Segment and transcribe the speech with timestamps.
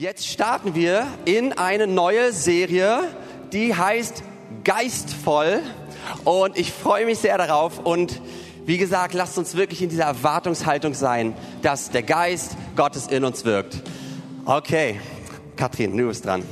[0.00, 3.00] Jetzt starten wir in eine neue Serie,
[3.52, 4.22] die heißt
[4.64, 5.60] Geistvoll.
[6.24, 7.80] Und ich freue mich sehr darauf.
[7.80, 8.22] Und
[8.64, 13.44] wie gesagt, lasst uns wirklich in dieser Erwartungshaltung sein, dass der Geist Gottes in uns
[13.44, 13.82] wirkt.
[14.46, 14.98] Okay,
[15.56, 16.44] Katrin, du bist dran.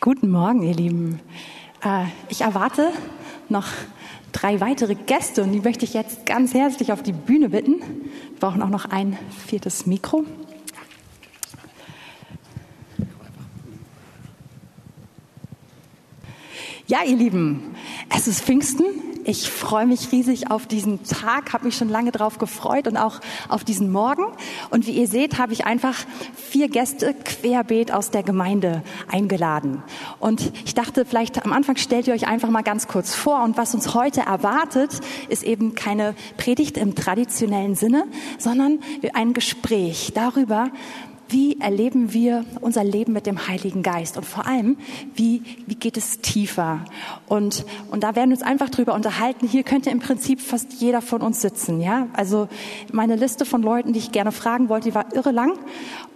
[0.00, 1.20] Guten Morgen, ihr Lieben.
[1.84, 2.90] Äh, ich erwarte
[3.48, 3.68] noch
[4.32, 7.78] drei weitere Gäste und die möchte ich jetzt ganz herzlich auf die Bühne bitten.
[7.78, 9.16] Wir brauchen auch noch ein
[9.46, 10.24] viertes Mikro.
[16.90, 17.74] Ja, ihr Lieben,
[18.08, 18.86] es ist Pfingsten.
[19.24, 23.20] Ich freue mich riesig auf diesen Tag, habe mich schon lange darauf gefreut und auch
[23.50, 24.24] auf diesen Morgen.
[24.70, 25.94] Und wie ihr seht, habe ich einfach
[26.34, 29.82] vier Gäste querbeet aus der Gemeinde eingeladen.
[30.18, 33.42] Und ich dachte, vielleicht am Anfang stellt ihr euch einfach mal ganz kurz vor.
[33.44, 34.98] Und was uns heute erwartet,
[35.28, 38.04] ist eben keine Predigt im traditionellen Sinne,
[38.38, 38.78] sondern
[39.12, 40.70] ein Gespräch darüber,
[41.28, 44.76] wie erleben wir unser Leben mit dem Heiligen Geist und vor allem,
[45.14, 46.84] wie, wie geht es tiefer?
[47.26, 49.46] Und, und da werden wir uns einfach drüber unterhalten.
[49.46, 52.08] Hier könnte im Prinzip fast jeder von uns sitzen, ja?
[52.14, 52.48] Also
[52.92, 55.52] meine Liste von Leuten, die ich gerne fragen wollte, die war irre lang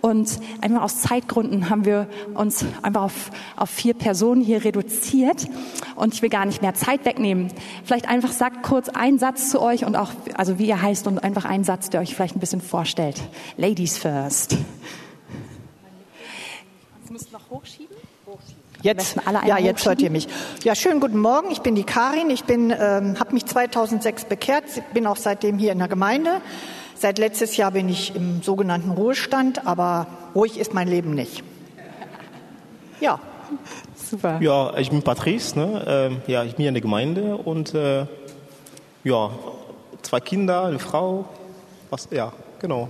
[0.01, 5.47] und einmal aus Zeitgründen haben wir uns einfach auf, auf vier Personen hier reduziert
[5.95, 7.49] und ich will gar nicht mehr Zeit wegnehmen.
[7.85, 11.23] Vielleicht einfach sagt kurz einen Satz zu euch und auch, also wie ihr heißt und
[11.23, 13.21] einfach einen Satz, der euch vielleicht ein bisschen vorstellt.
[13.57, 14.57] Ladies first
[17.13, 17.95] müsst noch hochschieben.
[18.81, 20.29] Jetzt, ja, jetzt hört ihr mich.
[20.65, 21.51] Ja, schönen guten Morgen.
[21.51, 22.31] Ich bin die Karin.
[22.31, 26.41] Ich bin, ähm, habe mich 2006 bekehrt, bin auch seitdem hier in der Gemeinde.
[26.95, 31.45] Seit letztes Jahr bin ich im sogenannten Ruhestand, aber ruhig ist mein Leben nicht.
[33.01, 33.21] Ja.
[33.95, 34.41] Super.
[34.41, 35.59] Ja, ich bin Patrice.
[35.59, 35.85] Ne?
[35.87, 38.07] Ähm, ja, ich bin in der Gemeinde und äh,
[39.05, 39.31] ja,
[40.01, 41.27] zwei Kinder, eine Frau.
[41.91, 42.89] Was, ja, genau.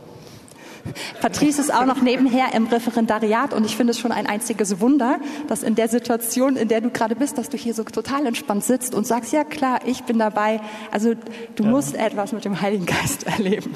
[1.21, 5.21] Patrice ist auch noch nebenher im Referendariat und ich finde es schon ein einziges Wunder,
[5.49, 8.65] dass in der Situation, in der du gerade bist, dass du hier so total entspannt
[8.65, 10.61] sitzt und sagst, ja klar, ich bin dabei.
[10.91, 11.15] Also
[11.57, 11.71] du ja.
[11.71, 13.75] musst etwas mit dem Heiligen Geist erleben.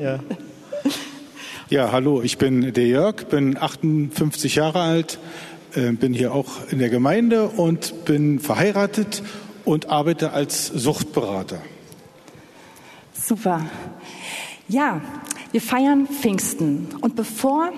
[0.00, 0.18] Ja.
[1.70, 5.18] Ja, hallo, ich bin der Jörg, bin 58 Jahre alt,
[5.74, 9.22] äh, bin hier auch in der Gemeinde und bin verheiratet
[9.66, 11.60] und arbeite als Suchtberater.
[13.12, 13.66] Super.
[14.66, 15.02] Ja,
[15.52, 16.88] wir feiern Pfingsten.
[17.00, 17.70] Und bevor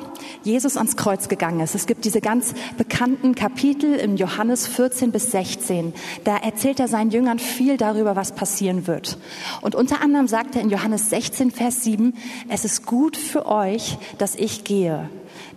[0.43, 5.31] Jesus ans Kreuz gegangen ist, es gibt diese ganz bekannten Kapitel im Johannes 14 bis
[5.31, 5.93] 16,
[6.25, 9.19] da erzählt er seinen Jüngern viel darüber, was passieren wird.
[9.61, 12.15] Und unter anderem sagt er in Johannes 16, Vers 7,
[12.49, 15.09] es ist gut für euch, dass ich gehe.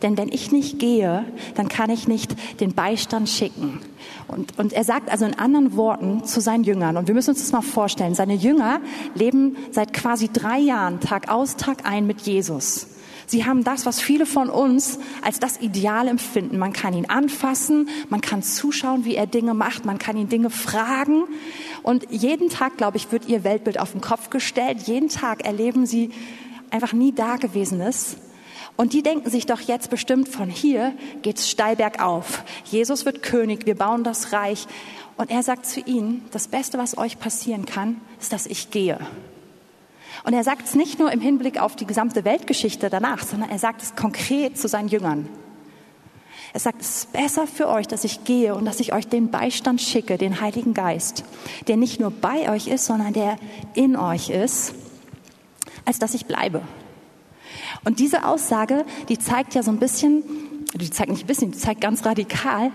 [0.03, 1.25] Denn wenn ich nicht gehe,
[1.55, 3.79] dann kann ich nicht den Beistand schicken.
[4.27, 7.39] Und, und er sagt also in anderen Worten zu seinen Jüngern, und wir müssen uns
[7.39, 8.81] das mal vorstellen, seine Jünger
[9.15, 12.87] leben seit quasi drei Jahren Tag aus, Tag ein mit Jesus.
[13.25, 16.57] Sie haben das, was viele von uns als das Ideal empfinden.
[16.57, 20.49] Man kann ihn anfassen, man kann zuschauen, wie er Dinge macht, man kann ihn Dinge
[20.49, 21.23] fragen.
[21.81, 24.83] Und jeden Tag, glaube ich, wird ihr Weltbild auf den Kopf gestellt.
[24.85, 26.11] Jeden Tag erleben sie
[26.69, 28.17] einfach nie Dagewesenes.
[28.75, 32.43] Und die denken sich doch jetzt bestimmt, von hier geht's steil bergauf.
[32.65, 34.65] Jesus wird König, wir bauen das Reich.
[35.15, 38.97] Und er sagt zu ihnen, das Beste, was euch passieren kann, ist, dass ich gehe.
[40.23, 43.59] Und er sagt es nicht nur im Hinblick auf die gesamte Weltgeschichte danach, sondern er
[43.59, 45.29] sagt es konkret zu seinen Jüngern.
[46.53, 49.31] Er sagt, es ist besser für euch, dass ich gehe und dass ich euch den
[49.31, 51.23] Beistand schicke, den Heiligen Geist,
[51.67, 53.37] der nicht nur bei euch ist, sondern der
[53.73, 54.73] in euch ist,
[55.85, 56.61] als dass ich bleibe.
[57.83, 60.23] Und diese Aussage, die zeigt ja so ein bisschen,
[60.75, 62.71] die zeigt nicht ein bisschen, die zeigt ganz radikal,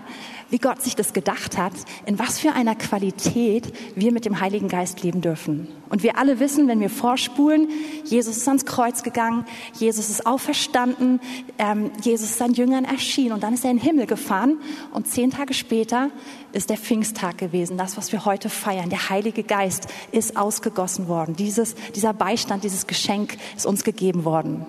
[0.49, 1.73] wie Gott sich das gedacht hat,
[2.05, 5.67] in was für einer Qualität wir mit dem Heiligen Geist leben dürfen.
[5.89, 7.67] Und wir alle wissen, wenn wir vorspulen,
[8.05, 11.19] Jesus ist ans Kreuz gegangen, Jesus ist auferstanden,
[11.57, 14.59] ähm, Jesus ist seinen Jüngern erschienen und dann ist er in den Himmel gefahren
[14.93, 16.11] und zehn Tage später
[16.51, 18.89] ist der Pfingsttag gewesen, das, was wir heute feiern.
[18.89, 21.35] Der Heilige Geist ist ausgegossen worden.
[21.35, 24.65] Dieses, dieser Beistand, dieses Geschenk ist uns gegeben worden.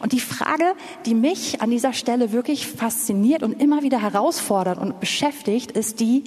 [0.00, 0.74] Und die Frage,
[1.06, 6.00] die mich an dieser Stelle wirklich fasziniert und immer wieder herausfordert und beschäftigt, beschäftigt, ist
[6.00, 6.24] die,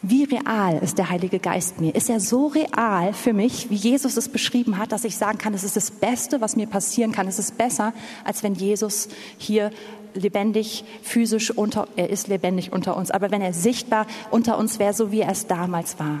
[0.00, 1.94] wie real ist der Heilige Geist mir?
[1.94, 5.52] Ist er so real für mich, wie Jesus es beschrieben hat, dass ich sagen kann,
[5.52, 7.28] es ist das Beste, was mir passieren kann.
[7.28, 7.92] Es ist besser,
[8.24, 9.70] als wenn Jesus hier
[10.14, 14.94] lebendig, physisch unter, er ist lebendig unter uns, aber wenn er sichtbar unter uns wäre,
[14.94, 16.20] so wie er es damals war.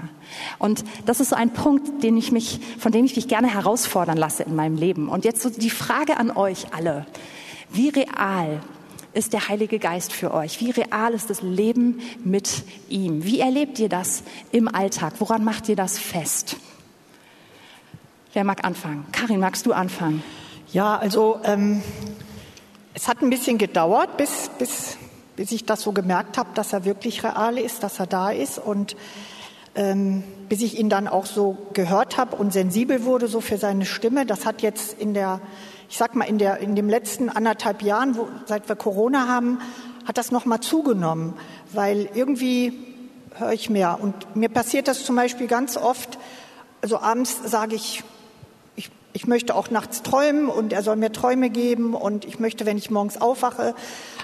[0.58, 4.18] Und das ist so ein Punkt, den ich mich, von dem ich mich gerne herausfordern
[4.18, 5.08] lasse in meinem Leben.
[5.08, 7.06] Und jetzt so die Frage an euch alle.
[7.70, 8.60] Wie real
[9.14, 10.60] ist der Heilige Geist für euch?
[10.60, 13.24] Wie real ist das Leben mit ihm?
[13.24, 15.14] Wie erlebt ihr das im Alltag?
[15.18, 16.56] Woran macht ihr das fest?
[18.32, 19.06] Wer mag anfangen?
[19.12, 20.22] Karin, magst du anfangen?
[20.72, 21.82] Ja, also ähm,
[22.92, 24.96] es hat ein bisschen gedauert, bis, bis,
[25.36, 28.58] bis ich das so gemerkt habe, dass er wirklich real ist, dass er da ist
[28.58, 28.96] und
[29.76, 33.86] ähm, bis ich ihn dann auch so gehört habe und sensibel wurde so für seine
[33.86, 34.26] Stimme.
[34.26, 35.40] Das hat jetzt in der,
[35.88, 39.60] ich sag mal, in der, in dem letzten anderthalb Jahren, wo, seit wir Corona haben,
[40.04, 41.34] hat das nochmal zugenommen,
[41.72, 42.72] weil irgendwie
[43.36, 43.98] höre ich mehr.
[44.00, 46.18] Und mir passiert das zum Beispiel ganz oft,
[46.82, 48.04] also abends sage ich,
[48.76, 52.66] ich, ich möchte auch nachts träumen und er soll mir Träume geben und ich möchte,
[52.66, 53.74] wenn ich morgens aufwache,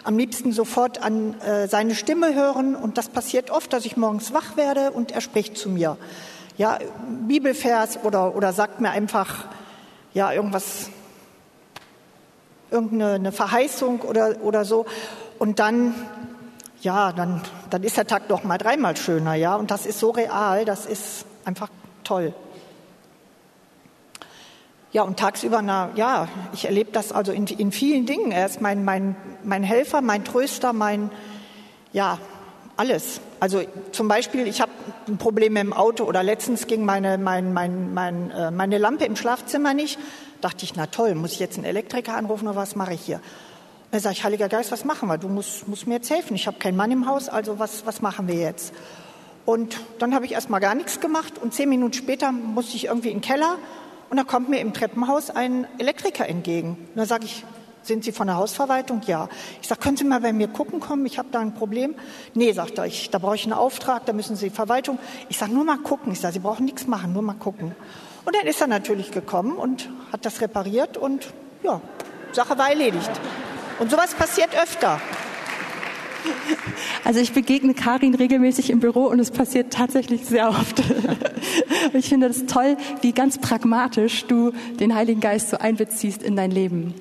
[0.05, 2.75] am liebsten sofort an äh, seine Stimme hören.
[2.75, 5.97] Und das passiert oft, dass ich morgens wach werde und er spricht zu mir.
[6.57, 6.79] Ja,
[7.27, 9.47] Bibelvers oder, oder sagt mir einfach,
[10.12, 10.91] ja, irgendwas,
[12.71, 14.87] irgendeine Verheißung oder, oder so.
[15.39, 15.95] Und dann,
[16.81, 19.57] ja, dann, dann ist der Tag doch mal dreimal schöner, ja.
[19.57, 21.69] Und das ist so real, das ist einfach
[22.05, 22.35] toll.
[24.93, 28.33] Ja, und tagsüber, na ja, ich erlebe das also in, in vielen Dingen.
[28.33, 29.15] Er ist mein, mein,
[29.45, 31.11] mein Helfer, mein Tröster, mein,
[31.93, 32.19] ja,
[32.77, 33.21] alles.
[33.39, 33.63] Also
[33.93, 34.73] zum Beispiel, ich habe
[35.07, 39.17] ein Problem dem Auto oder letztens ging meine, mein, mein, mein, äh, meine Lampe im
[39.17, 39.99] Schlafzimmer nicht.
[40.41, 43.21] Dachte ich, na toll, muss ich jetzt einen Elektriker anrufen oder was mache ich hier?
[43.91, 45.19] Da sage ich, Heiliger Geist, was machen wir?
[45.19, 46.35] Du musst, musst mir jetzt helfen.
[46.37, 48.73] Ich habe keinen Mann im Haus, also was, was machen wir jetzt?
[49.47, 52.87] Und dann habe ich erst mal gar nichts gemacht und zehn Minuten später musste ich
[52.87, 53.57] irgendwie in den Keller
[54.09, 56.77] und da kommt mir im Treppenhaus ein Elektriker entgegen.
[56.95, 57.45] Da sage ich,
[57.83, 59.01] sind Sie von der Hausverwaltung?
[59.07, 59.29] Ja.
[59.63, 61.07] Ich sage, können Sie mal bei mir gucken kommen?
[61.07, 61.95] Ich habe da ein Problem.
[62.35, 64.99] Nee, sagt er, ich, da brauche ich einen Auftrag, da müssen Sie Verwaltung.
[65.29, 66.13] Ich sage, nur mal gucken.
[66.13, 67.75] Ich sage, Sie brauchen nichts machen, nur mal gucken.
[68.25, 71.33] Und dann ist er natürlich gekommen und hat das repariert und
[71.63, 71.81] ja,
[72.33, 73.11] Sache war erledigt.
[73.79, 75.01] Und sowas passiert öfter.
[77.05, 80.83] Also ich begegne Karin regelmäßig im Büro und es passiert tatsächlich sehr oft.
[81.93, 86.51] Ich finde es toll, wie ganz pragmatisch du den Heiligen Geist so einbeziehst in dein
[86.51, 86.95] Leben.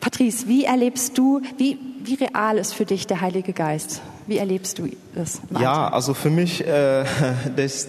[0.00, 4.00] Patrice, wie erlebst du, wie, wie real ist für dich der Heilige Geist?
[4.26, 5.40] Wie erlebst du das?
[5.58, 7.04] Ja, also für mich, äh,
[7.56, 7.88] das,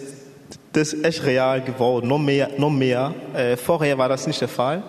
[0.73, 2.49] das ist echt real geworden, noch mehr.
[2.57, 3.13] Noch mehr.
[3.33, 4.83] Äh, vorher war das nicht der Fall.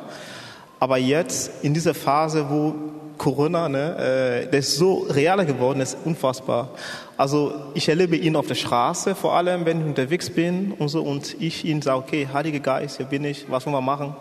[0.79, 2.75] Aber jetzt, in dieser Phase, wo
[3.21, 6.71] Corona, ne, äh, der ist so realer geworden, das ist unfassbar.
[7.19, 11.03] Also ich erlebe ihn auf der Straße, vor allem wenn ich unterwegs bin und so,
[11.03, 14.17] und ich ihn sage, okay, Heiliger Geist, hier bin ich, was wollen wir machen?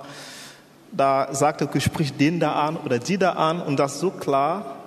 [0.91, 4.79] Da sagt er, sprich den da an oder die da an und das so klar.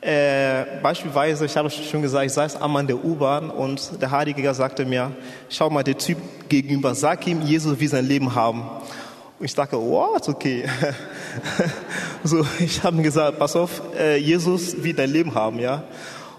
[0.00, 4.42] Äh, beispielsweise, ich habe schon gesagt, ich saß einmal in der U-Bahn und der Heilige
[4.42, 5.10] Geist sagte mir,
[5.48, 6.18] schau mal, der Typ
[6.48, 8.62] gegenüber, sag ihm, Jesus will sein Leben haben.
[9.40, 10.64] Und ich dachte, what, okay.
[12.24, 15.82] so, ich habe ihm gesagt, pass auf, äh, Jesus will dein Leben haben, ja.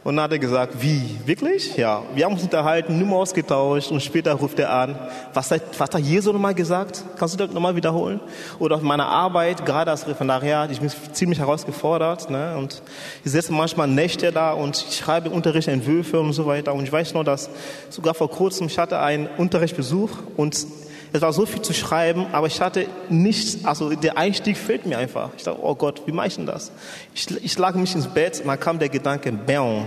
[0.04, 1.76] Und dann hat er gesagt, wie, wirklich?
[1.76, 4.98] Ja, wir haben uns unterhalten, Nummer ausgetauscht und später ruft er an,
[5.34, 7.04] was hat, was hat Jesus nochmal gesagt?
[7.18, 8.22] Kannst du das nochmal wiederholen?
[8.60, 12.56] Oder auf meiner Arbeit, gerade als Referendariat, ich bin ziemlich herausgefordert ne?
[12.58, 12.82] und
[13.26, 16.74] ich setze manchmal Nächte da und ich schreibe Unterrichtsentwürfe und so weiter.
[16.74, 17.50] Und ich weiß noch, dass
[17.90, 20.66] sogar vor kurzem, ich hatte einen Unterrichtsbesuch und
[21.12, 24.98] es war so viel zu schreiben, aber ich hatte nichts, also der Einstieg fehlt mir
[24.98, 25.32] einfach.
[25.38, 26.72] Ich dachte, oh Gott, wie mache ich denn das?
[27.16, 29.86] Ich, ich lag mich ins Bett, dann kam der Gedanke, bam,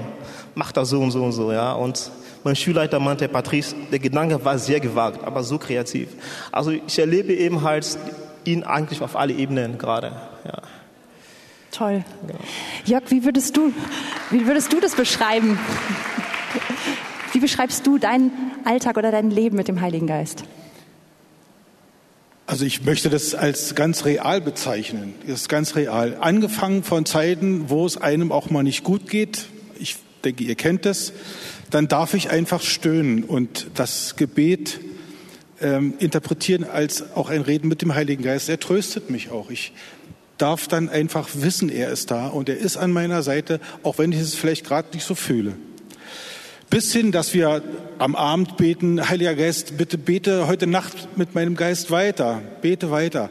[0.54, 1.72] mach das so und so und so, ja.
[1.72, 2.10] Und
[2.44, 6.08] mein Schulleiter meinte, Patrice, der Gedanke war sehr gewagt, aber so kreativ.
[6.50, 7.86] Also ich erlebe eben halt
[8.44, 10.12] ihn eigentlich auf alle Ebenen gerade,
[10.44, 10.58] ja.
[11.70, 12.04] Toll.
[12.26, 12.38] Genau.
[12.84, 13.72] Jörg, wie würdest du,
[14.30, 15.58] wie würdest du das beschreiben?
[17.32, 18.30] Wie beschreibst du deinen
[18.64, 20.44] Alltag oder dein Leben mit dem Heiligen Geist?
[22.46, 25.14] Also ich möchte das als ganz real bezeichnen.
[25.26, 26.16] Das ist ganz real.
[26.20, 29.46] Angefangen von Zeiten, wo es einem auch mal nicht gut geht.
[29.78, 31.12] Ich denke, ihr kennt das.
[31.70, 34.80] Dann darf ich einfach stöhnen und das Gebet
[35.60, 38.48] ähm, interpretieren als auch ein Reden mit dem Heiligen Geist.
[38.48, 39.48] Er tröstet mich auch.
[39.48, 39.72] Ich
[40.36, 44.10] darf dann einfach wissen, er ist da und er ist an meiner Seite, auch wenn
[44.10, 45.54] ich es vielleicht gerade nicht so fühle.
[46.72, 47.62] Bis hin, dass wir
[47.98, 53.28] am Abend beten, Heiliger Geist, bitte bete heute Nacht mit meinem Geist weiter, bete weiter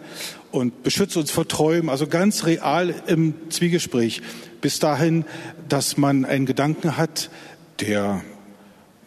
[0.52, 4.22] und beschütze uns vor Träumen, also ganz real im Zwiegespräch.
[4.62, 5.26] Bis dahin,
[5.68, 7.32] dass man einen Gedanken hat,
[7.80, 8.22] der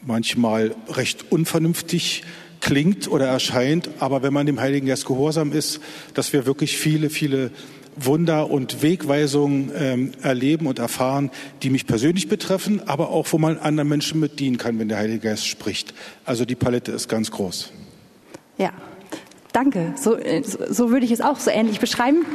[0.02, 2.24] manchmal recht unvernünftig
[2.60, 5.80] klingt oder erscheint, aber wenn man dem Heiligen Geist gehorsam ist,
[6.14, 7.52] dass wir wirklich viele, viele
[7.96, 11.30] Wunder und Wegweisungen ähm, erleben und erfahren,
[11.62, 14.98] die mich persönlich betreffen, aber auch, wo man anderen Menschen mit dienen kann, wenn der
[14.98, 15.94] Heilige Geist spricht.
[16.24, 17.72] Also die Palette ist ganz groß.
[18.58, 18.72] Ja,
[19.54, 19.92] Danke.
[19.94, 22.26] So, äh, so würde ich es auch so ähnlich beschreiben.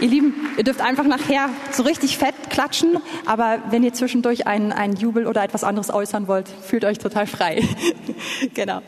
[0.00, 4.72] Ihr Lieben, ihr dürft einfach nachher so richtig fett klatschen, aber wenn ihr zwischendurch einen,
[4.72, 7.62] einen Jubel oder etwas anderes äußern wollt, fühlt euch total frei.
[8.54, 8.80] genau.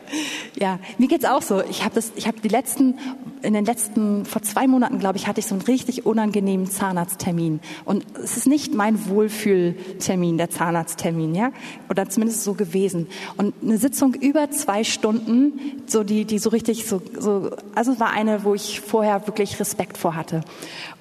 [0.59, 1.63] Ja, mir geht's auch so.
[1.63, 2.99] Ich habe das, ich habe die letzten
[3.41, 7.59] in den letzten, vor zwei Monaten, glaube ich, hatte ich so einen richtig unangenehmen Zahnarzttermin.
[7.85, 11.51] Und es ist nicht mein Wohlfühltermin, der Zahnarzttermin, ja?
[11.89, 13.07] Oder zumindest so gewesen.
[13.37, 18.11] Und eine Sitzung über zwei Stunden, so die, die so richtig so, so, also war
[18.11, 20.41] eine, wo ich vorher wirklich Respekt vor hatte.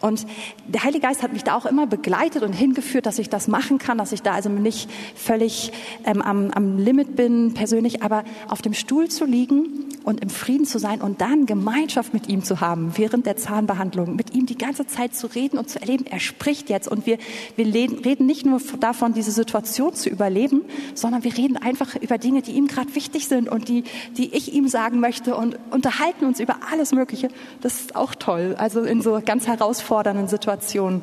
[0.00, 0.26] Und
[0.68, 3.78] der Heilige Geist hat mich da auch immer begleitet und hingeführt, dass ich das machen
[3.78, 5.72] kann, dass ich da also nicht völlig
[6.04, 10.66] ähm, am, am Limit bin persönlich, aber auf dem Stuhl zu liegen und im Frieden
[10.66, 14.56] zu sein und dann Gemeinschaft mit ihm zu haben während der Zahnbehandlung, mit ihm die
[14.56, 17.18] ganze Zeit zu reden und zu erleben, er spricht jetzt und wir,
[17.56, 20.62] wir reden nicht nur davon, diese Situation zu überleben,
[20.94, 23.82] sondern wir reden einfach über Dinge, die ihm gerade wichtig sind und die,
[24.16, 27.28] die ich ihm sagen möchte und unterhalten uns über alles Mögliche.
[27.60, 31.02] Das ist auch toll, also in so ganz herausfordernden Situationen.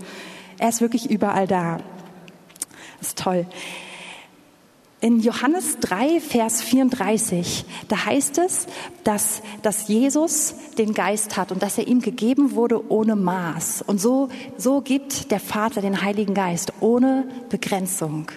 [0.59, 1.81] Er ist wirklich überall da.
[2.99, 3.45] Das ist toll.
[5.03, 8.67] In Johannes 3, Vers 34, da heißt es,
[9.03, 13.81] dass, dass Jesus den Geist hat und dass er ihm gegeben wurde ohne Maß.
[13.85, 18.31] Und so, so gibt der Vater den Heiligen Geist ohne Begrenzung.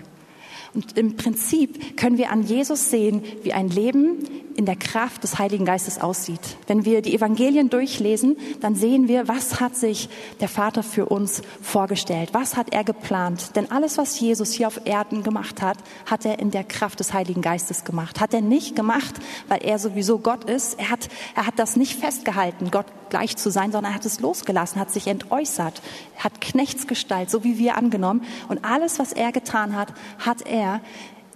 [0.75, 5.39] Und im Prinzip können wir an Jesus sehen, wie ein Leben in der Kraft des
[5.39, 6.41] Heiligen Geistes aussieht.
[6.67, 10.09] Wenn wir die Evangelien durchlesen, dann sehen wir, was hat sich
[10.41, 12.31] der Vater für uns vorgestellt?
[12.33, 13.55] Was hat er geplant?
[13.55, 17.13] Denn alles, was Jesus hier auf Erden gemacht hat, hat er in der Kraft des
[17.13, 18.21] Heiligen Geistes gemacht.
[18.21, 19.15] Hat er nicht gemacht,
[19.49, 20.79] weil er sowieso Gott ist.
[20.81, 24.21] Er hat, er hat das nicht festgehalten, Gott gleich zu sein, sondern er hat es
[24.21, 25.83] losgelassen, hat sich entäußert,
[26.19, 28.25] hat Knechtsgestalt, so wie wir angenommen.
[28.49, 30.81] Und alles, was er getan hat, hat er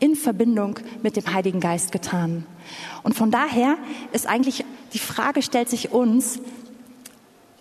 [0.00, 2.46] in Verbindung mit dem Heiligen Geist getan.
[3.02, 3.76] Und von daher
[4.12, 6.40] ist eigentlich die Frage stellt sich uns,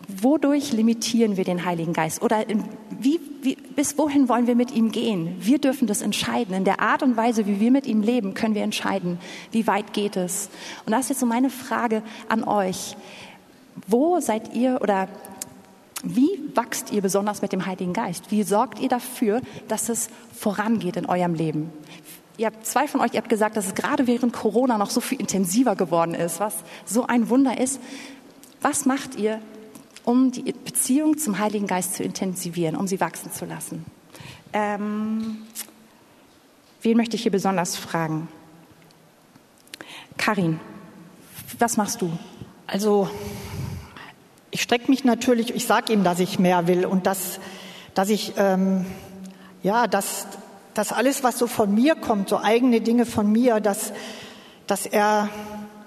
[0.08, 2.22] wodurch limitieren wir den Heiligen Geist?
[2.22, 2.44] Oder
[3.00, 5.36] wie, wie, bis wohin wollen wir mit ihm gehen?
[5.40, 6.56] Wir dürfen das entscheiden.
[6.56, 9.20] In der Art und Weise, wie wir mit ihm leben, können wir entscheiden,
[9.52, 10.50] wie weit geht es.
[10.86, 12.98] Und das ist jetzt so meine Frage an euch.
[13.88, 15.08] Wo seid ihr oder
[16.04, 18.32] wie wachst ihr besonders mit dem Heiligen Geist?
[18.32, 21.72] Wie sorgt ihr dafür, dass es vorangeht in eurem Leben?
[22.40, 25.02] Ihr habt zwei von euch, ihr habt gesagt, dass es gerade während Corona noch so
[25.02, 26.56] viel intensiver geworden ist, was
[26.86, 27.82] so ein Wunder ist.
[28.62, 29.42] Was macht ihr,
[30.06, 33.86] um die Beziehung zum Heiligen Geist zu intensivieren, um sie wachsen zu lassen?
[34.54, 35.40] Ähm,
[36.82, 38.30] wen möchte ich hier besonders fragen?
[40.16, 40.62] Karin,
[41.58, 42.10] was machst du?
[42.68, 43.10] Also
[44.50, 47.42] ich strecke mich natürlich, ich sage ihm, dass ich mehr will und dass,
[47.96, 48.86] dass ich, ähm,
[49.62, 50.26] ja, dass,
[50.74, 53.92] dass alles, was so von mir kommt, so eigene Dinge von mir, dass,
[54.68, 55.30] dass er,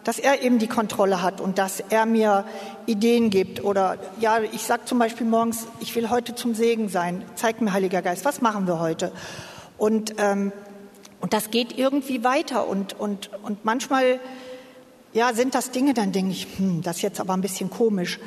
[0.05, 2.45] dass er eben die Kontrolle hat und dass er mir
[2.87, 3.63] Ideen gibt.
[3.65, 7.25] Oder ja, ich sage zum Beispiel morgens, ich will heute zum Segen sein.
[7.37, 9.13] Zeig mir, Heiliger Geist, was machen wir heute?
[9.79, 10.53] Und, ähm,
[11.21, 12.67] und das geht irgendwie weiter.
[12.67, 14.21] Und, und, und manchmal
[15.13, 18.19] ja, sind das Dinge, dann denke ich, hm, das ist jetzt aber ein bisschen komisch.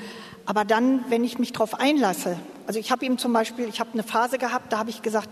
[0.46, 2.38] Aber dann, wenn ich mich darauf einlasse,
[2.68, 5.30] also ich habe ihm zum Beispiel, ich habe eine Phase gehabt, da habe ich gesagt,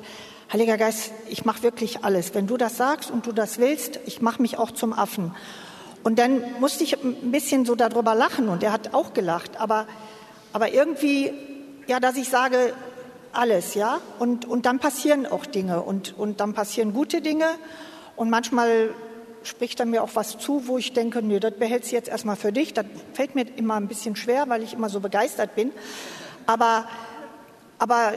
[0.51, 2.36] Heiliger Geist, ich mache wirklich alles.
[2.36, 5.34] Wenn du das sagst und du das willst, ich mache mich auch zum Affen.
[6.03, 9.60] Und dann musste ich ein bisschen so darüber lachen und er hat auch gelacht.
[9.60, 9.88] Aber,
[10.51, 11.32] aber irgendwie,
[11.88, 12.74] ja, dass ich sage,
[13.32, 14.00] alles, ja.
[14.20, 17.48] Und, und dann passieren auch Dinge und, und dann passieren gute Dinge.
[18.15, 18.89] Und manchmal
[19.43, 22.35] spricht er mir auch was zu, wo ich denke, nee, das behältst du jetzt erstmal
[22.35, 22.73] für dich.
[22.73, 25.71] Das fällt mir immer ein bisschen schwer, weil ich immer so begeistert bin.
[26.45, 26.88] Aber,
[27.79, 28.13] aber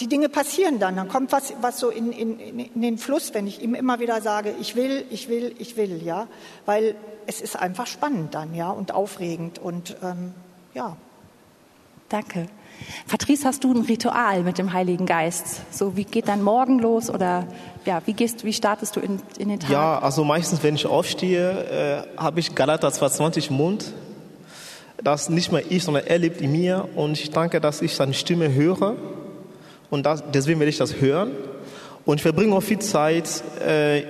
[0.00, 0.96] die Dinge passieren dann.
[0.96, 4.20] Dann kommt was, was so in, in, in den Fluss, wenn ich ihm immer wieder
[4.20, 6.26] sage, ich will, ich will, ich will, ja.
[6.66, 10.34] Weil es ist einfach spannend dann, ja, und aufregend und ähm,
[10.74, 10.96] ja.
[12.08, 12.48] Danke.
[13.08, 15.62] Patrice, hast du ein Ritual mit dem Heiligen Geist?
[15.70, 17.46] So, wie geht dein Morgen los oder
[17.84, 19.70] ja, wie gehst, wie startest du in, in den Tag?
[19.70, 23.92] Ja, also meistens, wenn ich aufstehe, äh, habe ich Galater 2,20 im Mund.
[25.02, 28.14] Das nicht mehr ich, sondern er lebt in mir und ich danke, dass ich seine
[28.14, 28.94] Stimme höre
[29.90, 31.32] und das, deswegen werde ich das hören.
[32.04, 33.28] Und ich verbringe auch viel Zeit,
[33.64, 34.04] äh,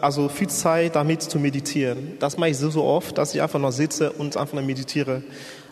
[0.00, 2.16] also viel Zeit damit zu meditieren.
[2.18, 5.22] Das mache ich so, so oft, dass ich einfach nur sitze und einfach nur meditiere.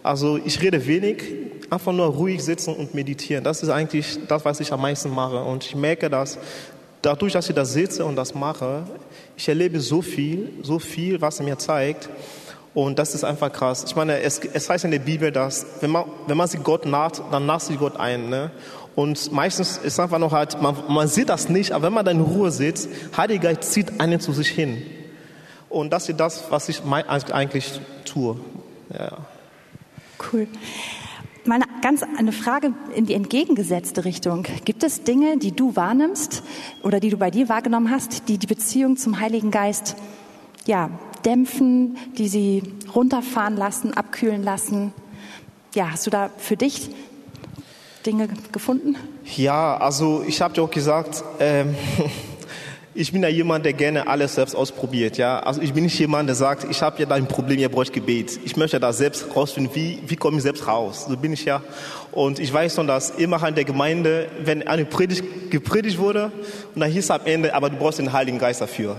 [0.02, 1.23] Also ich rede wenig,
[1.70, 3.44] einfach nur ruhig sitzen und meditieren.
[3.44, 5.42] Das ist eigentlich das, was ich am meisten mache.
[5.42, 6.38] Und ich merke, dass
[7.00, 8.84] dadurch, dass ich da sitze und das mache,
[9.36, 12.08] ich erlebe so viel, so viel, was er mir zeigt.
[12.74, 13.84] Und das ist einfach krass.
[13.86, 16.86] Ich meine, es, es heißt in der Bibel, dass wenn man, wenn man sich Gott
[16.86, 18.28] naht, dann naht sich Gott ein.
[18.28, 18.50] Ne?
[18.94, 22.18] Und meistens ist einfach noch halt, man, man sieht das nicht, aber wenn man dann
[22.18, 24.82] in Ruhe sitzt, Heiliger zieht einen zu sich hin.
[25.68, 28.36] Und das ist das, was ich eigentlich tue.
[28.92, 29.18] Ja.
[30.32, 30.48] Cool.
[31.47, 34.44] Mal eine, ganz eine Frage in die entgegengesetzte Richtung.
[34.64, 36.42] Gibt es Dinge, die du wahrnimmst
[36.82, 39.97] oder die du bei dir wahrgenommen hast, die die Beziehung zum Heiligen Geist
[40.66, 40.90] ja,
[41.25, 42.62] dämpfen, die sie
[42.94, 44.92] runterfahren lassen, abkühlen lassen?
[45.75, 46.90] ja, hast du da für dich
[48.06, 48.97] Dinge gefunden?
[49.37, 51.75] Ja, also ich habe dir auch gesagt, ähm,
[52.94, 55.16] ich bin ja jemand, der gerne alles selbst ausprobiert.
[55.16, 57.68] Ja, also ich bin nicht jemand, der sagt, ich habe ja da ein Problem, ihr
[57.68, 58.40] braucht Gebet.
[58.44, 61.06] Ich möchte da selbst rausfinden, wie wie komme ich selbst raus.
[61.09, 61.62] So bin ich ja.
[62.11, 66.32] Und ich weiß schon, dass immer in der Gemeinde, wenn eine Predigt gepredigt wurde,
[66.75, 68.97] und dann hieß es am Ende, aber du brauchst den Heiligen Geist dafür.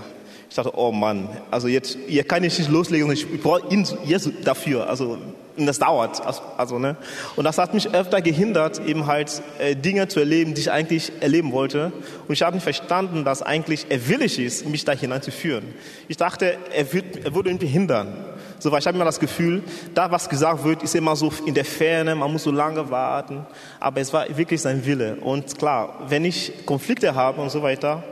[0.48, 4.30] Ich dachte, oh Mann, also jetzt, hier kann ich nicht loslegen, ich brauche ihn jetzt
[4.44, 4.88] dafür.
[4.88, 5.18] Also
[5.56, 6.22] und das dauert.
[6.56, 6.96] Also, ne?
[7.36, 11.12] Und das hat mich öfter gehindert, eben halt äh, Dinge zu erleben, die ich eigentlich
[11.20, 11.92] erleben wollte.
[12.26, 15.74] Und ich habe nicht verstanden, dass eigentlich er willig ist, mich da hineinzuführen.
[16.08, 18.14] Ich dachte, er, wird, er würde mich hindern.
[18.58, 21.54] So, weil ich habe immer das Gefühl, da was gesagt wird, ist immer so in
[21.54, 23.44] der Ferne, man muss so lange warten.
[23.80, 25.16] Aber es war wirklich sein Wille.
[25.16, 28.04] Und klar, wenn ich Konflikte habe und so weiter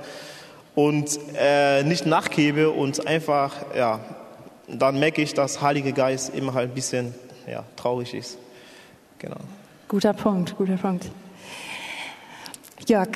[0.75, 4.01] und äh, nicht nachgebe und einfach, ja,
[4.67, 7.15] dann merke ich, dass Heilige Geist immer halt ein bisschen
[7.47, 8.39] ja, traurig ist.
[9.19, 9.37] Genau.
[9.89, 11.11] Guter Punkt, guter Punkt.
[12.87, 13.09] Jörg,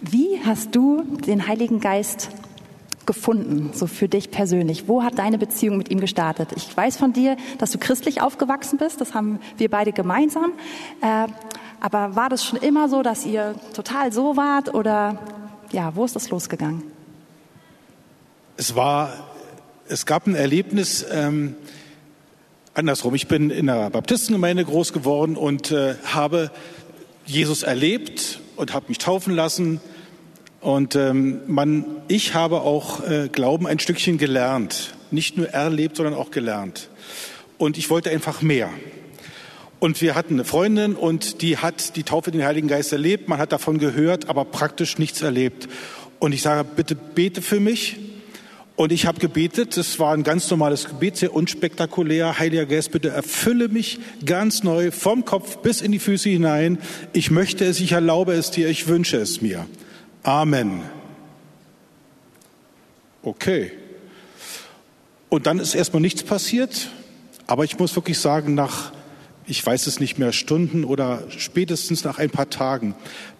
[0.00, 2.30] wie hast du den Heiligen Geist
[3.06, 4.88] gefunden, so für dich persönlich?
[4.88, 6.50] Wo hat deine Beziehung mit ihm gestartet?
[6.56, 10.52] Ich weiß von dir, dass du christlich aufgewachsen bist, das haben wir beide gemeinsam.
[11.00, 11.26] Äh,
[11.80, 15.18] aber war das schon immer so, dass ihr total so wart oder
[15.72, 16.82] ja, wo ist das losgegangen?
[18.56, 19.12] Es war,
[19.88, 21.56] es gab ein Erlebnis, ähm,
[22.74, 23.14] andersrum.
[23.14, 26.50] Ich bin in einer Baptistengemeinde groß geworden und äh, habe
[27.24, 29.80] Jesus erlebt und habe mich taufen lassen.
[30.60, 34.94] Und ähm, man, ich habe auch äh, Glauben ein Stückchen gelernt.
[35.10, 36.88] Nicht nur erlebt, sondern auch gelernt.
[37.58, 38.70] Und ich wollte einfach mehr.
[39.78, 43.28] Und wir hatten eine Freundin und die hat die Taufe den Heiligen Geist erlebt.
[43.28, 45.68] Man hat davon gehört, aber praktisch nichts erlebt.
[46.18, 47.96] Und ich sage, bitte bete für mich.
[48.76, 52.40] Und ich habe gebetet, das war ein ganz normales Gebet, sehr unspektakulär.
[52.40, 56.78] Heiliger Geist, bitte erfülle mich ganz neu vom Kopf bis in die Füße hinein.
[57.12, 59.66] Ich möchte es, ich erlaube es dir, ich wünsche es mir.
[60.24, 60.82] Amen.
[63.22, 63.70] Okay.
[65.28, 66.88] Und dann ist erstmal nichts passiert,
[67.46, 68.92] aber ich muss wirklich sagen, nach
[69.46, 72.94] ich weiß es nicht mehr, Stunden oder spätestens nach ein paar Tagen,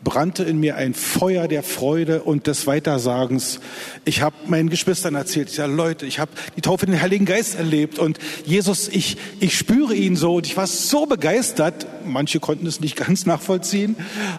[0.05, 3.59] brannte in mir ein Feuer der Freude und des Weitersagens.
[4.05, 7.25] Ich habe meinen Geschwistern erzählt, ich sage, Leute, ich habe die Taufe in den Heiligen
[7.25, 11.87] Geist erlebt und Jesus, ich, ich spüre ihn so und ich war so begeistert.
[12.05, 13.97] Manche konnten es nicht ganz nachvollziehen,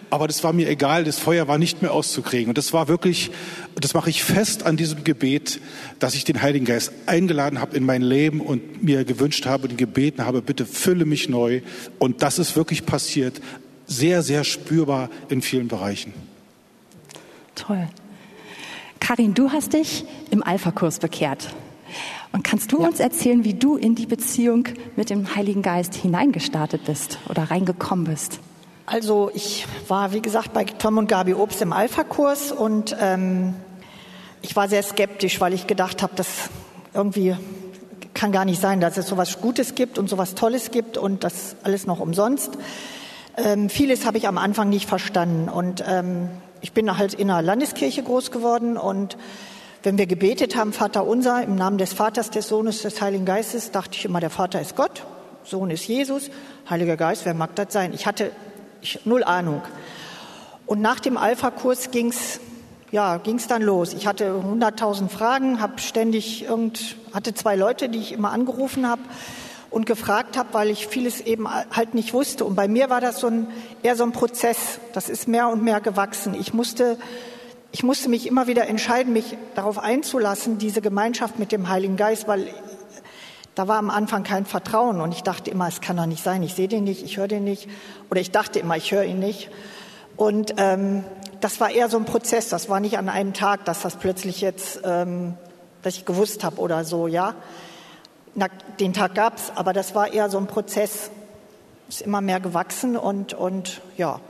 [0.08, 2.50] aber das war mir egal, das Feuer war nicht mehr auszukriegen.
[2.50, 3.32] Und das war wirklich,
[3.74, 5.60] das mache ich fest an diesem Gebet,
[5.98, 9.76] dass ich den Heiligen Geist eingeladen habe in mein Leben und mir gewünscht habe und
[9.76, 11.55] gebeten habe, bitte fülle mich neu.
[11.98, 13.40] Und das ist wirklich passiert
[13.86, 16.12] sehr, sehr spürbar in vielen Bereichen.
[17.54, 17.88] Toll.
[19.00, 21.48] Karin, du hast dich im Alpha-Kurs bekehrt.
[22.32, 22.88] Und kannst du ja.
[22.88, 28.06] uns erzählen, wie du in die Beziehung mit dem Heiligen Geist hineingestartet bist oder reingekommen
[28.06, 28.40] bist?
[28.84, 33.54] Also ich war, wie gesagt, bei Tom und Gabi Obst im Alpha-Kurs und ähm,
[34.42, 36.50] ich war sehr skeptisch, weil ich gedacht habe, das
[36.94, 37.36] irgendwie
[38.16, 40.98] kann gar nicht sein, dass es so etwas Gutes gibt und so etwas Tolles gibt
[40.98, 42.50] und das alles noch umsonst.
[43.36, 45.48] Ähm, vieles habe ich am Anfang nicht verstanden.
[45.48, 46.28] Und ähm,
[46.62, 49.16] ich bin halt in einer Landeskirche groß geworden und
[49.82, 53.70] wenn wir gebetet haben, Vater unser, im Namen des Vaters, des Sohnes, des Heiligen Geistes,
[53.70, 55.04] dachte ich immer, der Vater ist Gott,
[55.44, 56.30] Sohn ist Jesus,
[56.68, 57.92] Heiliger Geist, wer mag das sein?
[57.94, 58.32] Ich hatte
[58.80, 59.62] ich, null Ahnung.
[60.66, 62.40] Und nach dem Alpha-Kurs ging's
[62.96, 63.92] ja, ging's dann los.
[63.92, 69.02] Ich hatte 100.000 Fragen, habe ständig irgend, hatte zwei Leute, die ich immer angerufen habe
[69.68, 72.46] und gefragt habe, weil ich vieles eben halt nicht wusste.
[72.46, 73.48] Und bei mir war das so ein,
[73.82, 74.80] eher so ein Prozess.
[74.94, 76.34] Das ist mehr und mehr gewachsen.
[76.40, 76.96] Ich musste,
[77.70, 82.26] ich musste mich immer wieder entscheiden, mich darauf einzulassen, diese Gemeinschaft mit dem Heiligen Geist,
[82.28, 82.48] weil
[83.54, 86.42] da war am Anfang kein Vertrauen und ich dachte immer, es kann doch nicht sein,
[86.42, 87.68] ich sehe den nicht, ich höre den nicht
[88.08, 89.50] oder ich dachte immer, ich höre ihn nicht.
[90.16, 91.04] Und ähm,
[91.40, 94.40] das war eher so ein Prozess, das war nicht an einem Tag, dass das plötzlich
[94.40, 95.34] jetzt, ähm,
[95.82, 97.34] dass ich gewusst habe oder so, ja.
[98.34, 98.48] Na,
[98.80, 101.10] den Tag gab es, aber das war eher so ein Prozess,
[101.88, 104.20] ist immer mehr gewachsen und, und ja.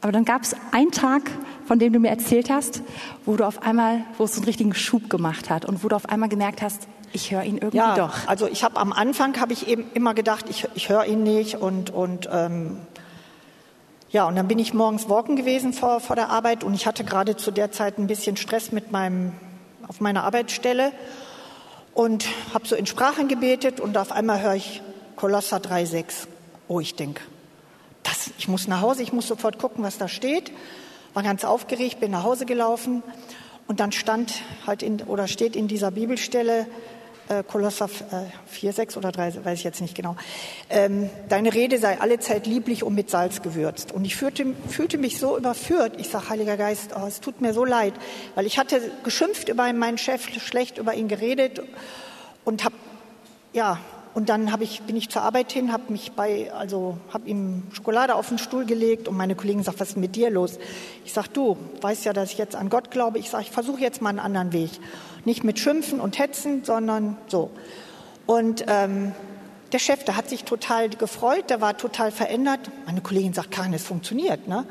[0.00, 1.22] Aber dann gab es einen Tag,
[1.66, 2.82] von dem du mir erzählt hast,
[3.26, 5.96] wo du auf einmal, wo es so einen richtigen Schub gemacht hat und wo du
[5.96, 8.26] auf einmal gemerkt hast, ich höre ihn irgendwie ja, doch.
[8.26, 11.56] Also ich habe am Anfang habe ich eben immer gedacht, ich, ich höre ihn nicht
[11.56, 12.80] und und ähm,
[14.10, 17.04] ja und dann bin ich morgens walken gewesen vor vor der Arbeit und ich hatte
[17.04, 19.32] gerade zu der Zeit ein bisschen Stress mit meinem
[19.86, 20.92] auf meiner Arbeitsstelle
[21.94, 24.82] und habe so in Sprachen gebetet und auf einmal höre ich
[25.16, 26.28] Kolosser 3,6.
[26.68, 27.22] Oh, ich denke,
[28.04, 30.52] das, ich muss nach Hause, ich muss sofort gucken, was da steht.
[31.14, 33.02] War ganz aufgeregt, bin nach Hause gelaufen
[33.66, 36.66] und dann stand halt in, oder steht in dieser Bibelstelle,
[37.28, 40.16] äh, Kolosser äh, 4, 6 oder 3, weiß ich jetzt nicht genau.
[40.70, 43.92] Ähm, deine Rede sei allezeit lieblich und mit Salz gewürzt.
[43.92, 45.94] Und ich fühlte, fühlte mich so überführt.
[45.98, 47.94] Ich sage, Heiliger Geist, oh, es tut mir so leid,
[48.34, 51.62] weil ich hatte geschimpft über meinen Chef, schlecht über ihn geredet
[52.44, 52.74] und habe,
[53.52, 53.78] ja,
[54.14, 58.14] und dann ich, bin ich zur Arbeit hin, habe mich bei, also habe ihm Schokolade
[58.14, 60.58] auf den Stuhl gelegt und meine Kollegen sagt, was ist mit dir los?
[61.04, 63.18] Ich sage, du weißt ja, dass ich jetzt an Gott glaube.
[63.18, 64.70] Ich sage, ich versuche jetzt mal einen anderen Weg.
[65.24, 67.50] Nicht mit Schimpfen und Hetzen, sondern so.
[68.26, 69.12] Und ähm,
[69.72, 72.60] der Chef, der hat sich total gefreut, der war total verändert.
[72.86, 74.48] Meine Kollegin sagt, Karin, es funktioniert.
[74.48, 74.64] Ne?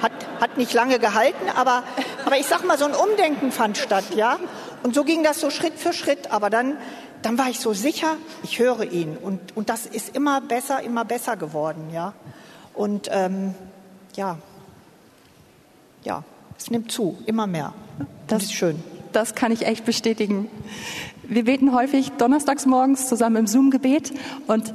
[0.00, 1.82] Hat, hat nicht lange gehalten, aber,
[2.24, 4.38] aber ich sag mal, so ein Umdenken fand statt, ja.
[4.82, 6.30] Und so ging das so Schritt für Schritt.
[6.30, 6.76] Aber dann,
[7.22, 9.16] dann war ich so sicher, ich höre ihn.
[9.16, 12.14] Und, und das ist immer besser, immer besser geworden, ja.
[12.74, 13.54] Und ähm,
[14.16, 14.38] ja,
[16.02, 16.22] ja,
[16.58, 17.72] es nimmt zu, immer mehr.
[18.26, 18.82] Das ist schön.
[19.14, 20.48] Das kann ich echt bestätigen.
[21.22, 24.12] Wir beten häufig donnerstags morgens zusammen im Zoom-Gebet
[24.48, 24.74] und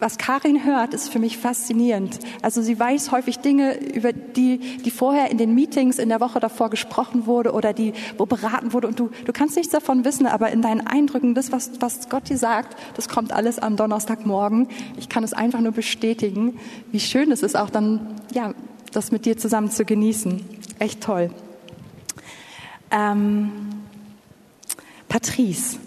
[0.00, 2.18] was Karin hört, ist für mich faszinierend.
[2.42, 6.40] Also sie weiß häufig Dinge, über die, die vorher in den Meetings in der Woche
[6.40, 8.88] davor gesprochen wurde oder die, wo beraten wurde.
[8.88, 12.28] Und du, du kannst nichts davon wissen, aber in deinen Eindrücken, das, was, was Gott
[12.28, 14.66] dir sagt, das kommt alles am Donnerstagmorgen.
[14.96, 16.58] Ich kann es einfach nur bestätigen,
[16.90, 18.54] wie schön es ist, auch dann, ja,
[18.90, 20.44] das mit dir zusammen zu genießen.
[20.80, 21.30] Echt toll.
[22.92, 23.50] Ähm,
[25.08, 25.78] Patrice,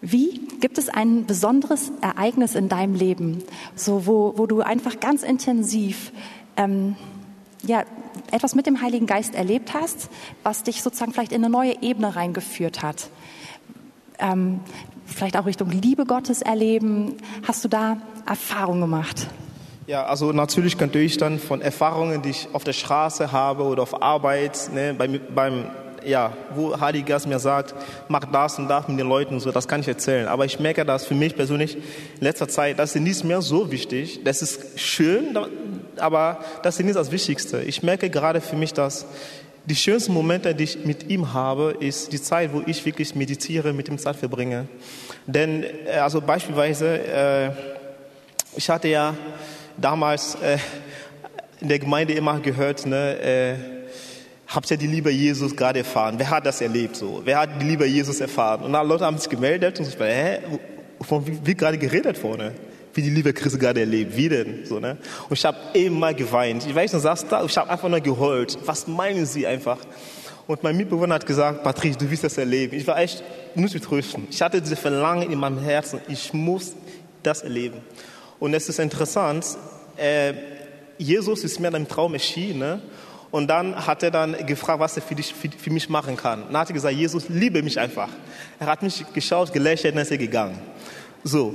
[0.00, 3.42] wie gibt es ein besonderes Ereignis in deinem Leben,
[3.74, 6.12] so wo, wo du einfach ganz intensiv
[6.58, 6.96] ähm,
[7.62, 7.84] ja,
[8.30, 10.10] etwas mit dem Heiligen Geist erlebt hast,
[10.42, 13.08] was dich sozusagen vielleicht in eine neue Ebene reingeführt hat?
[14.18, 14.60] Ähm,
[15.06, 17.16] vielleicht auch Richtung Liebe Gottes erleben.
[17.46, 19.26] Hast du da Erfahrungen gemacht?
[19.86, 23.82] Ja, also natürlich könnte ich dann von Erfahrungen, die ich auf der Straße habe oder
[23.82, 25.66] auf Arbeit, ne, beim, beim
[26.06, 27.74] ja, wo Geist mir sagt,
[28.08, 30.28] mach das und das mit den Leuten, so, das kann ich erzählen.
[30.28, 31.82] Aber ich merke, dass für mich persönlich in
[32.20, 34.20] letzter Zeit, das ist nicht mehr so wichtig.
[34.24, 35.38] Das ist schön,
[35.96, 37.62] aber das ist nicht das Wichtigste.
[37.62, 39.06] Ich merke gerade für mich, dass
[39.66, 43.72] die schönsten Momente, die ich mit ihm habe, ist die Zeit, wo ich wirklich meditiere,
[43.72, 44.68] mit ihm Zeit verbringe.
[45.26, 47.50] Denn, äh, also beispielsweise, äh,
[48.56, 49.14] ich hatte ja
[49.78, 50.58] damals äh,
[51.60, 53.54] in der Gemeinde immer gehört, ne, äh,
[54.54, 56.14] habt ihr die Liebe Jesus gerade erfahren?
[56.18, 57.22] Wer hat das erlebt so?
[57.24, 58.62] Wer hat die Liebe Jesus erfahren?
[58.62, 60.38] Und dann Leute haben sich gemeldet und ich war, hä,
[61.00, 62.52] von wie, wie gerade geredet vorne?
[62.94, 64.16] Wie die Liebe Christi gerade erlebt?
[64.16, 64.64] Wie denn?
[64.64, 64.96] So, ne?
[65.28, 65.58] Und ich habe
[65.90, 66.64] mal geweint.
[66.66, 68.56] Ich weiß nicht, saß da, ich habe einfach nur geheult.
[68.64, 69.78] Was meinen Sie einfach?
[70.46, 72.76] Und mein Mitbewohner hat gesagt, Patrice, du wirst das erleben.
[72.76, 74.28] Ich war echt, muss mich trösten.
[74.30, 76.00] Ich hatte diese Verlangen in meinem Herzen.
[76.08, 76.74] Ich muss
[77.22, 77.78] das erleben.
[78.38, 79.44] Und es ist interessant,
[79.96, 80.34] äh,
[80.98, 82.82] Jesus ist mir in einem Traum erschienen ne?
[83.34, 86.44] Und dann hat er dann gefragt, was er für, dich, für, für mich machen kann.
[86.46, 88.08] Dann hat er gesagt, Jesus, liebe mich einfach.
[88.60, 90.56] Er hat mich geschaut, gelächelt und ist er gegangen.
[91.24, 91.52] So.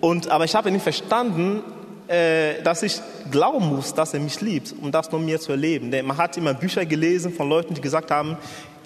[0.00, 1.64] Und, aber ich habe nicht verstanden,
[2.06, 3.00] äh, dass ich
[3.32, 5.90] glauben muss, dass er mich liebt, um das nur mir zu erleben.
[5.90, 8.36] Denn man hat immer Bücher gelesen von Leuten, die gesagt haben,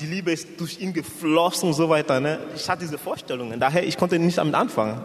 [0.01, 2.19] die Liebe ist durch ihn geflossen und so weiter.
[2.19, 2.39] Ne?
[2.57, 3.61] Ich hatte diese Vorstellungen.
[3.61, 5.03] Daher, ich konnte nicht damit anfangen.